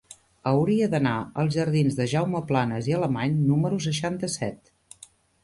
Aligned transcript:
Hauria 0.51 0.85
d'anar 0.93 1.11
als 1.43 1.53
jardins 1.55 1.99
de 1.99 2.07
Jaume 2.15 2.41
Planas 2.53 2.89
i 2.93 2.97
Alemany 3.01 3.37
número 3.53 3.79
seixanta-set. 3.89 4.75